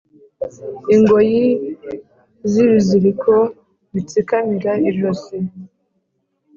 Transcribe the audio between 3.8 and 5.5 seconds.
bitsikamira ijosi,